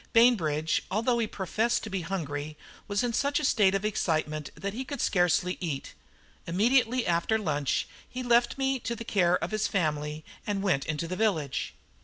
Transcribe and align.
Bainbridge, 0.13 0.81
although 0.89 1.19
he 1.19 1.27
professed 1.27 1.83
to 1.83 1.89
be 1.91 2.01
hungry, 2.01 2.57
was 2.87 3.03
in 3.03 3.13
such 3.13 3.39
a 3.39 3.45
state 3.45 3.75
of 3.75 3.85
excitement 3.85 4.49
that 4.55 4.73
he 4.73 4.83
could 4.83 4.99
scarcely 4.99 5.59
eat. 5.59 5.93
Immediately 6.47 7.05
after 7.05 7.37
lunch 7.37 7.87
he 8.09 8.23
left 8.23 8.57
me 8.57 8.79
to 8.79 8.95
the 8.95 9.05
care 9.05 9.37
of 9.43 9.51
his 9.51 9.67
family 9.67 10.25
and 10.47 10.63
went 10.63 10.87
into 10.87 11.07
the 11.07 11.15
village. 11.15 11.75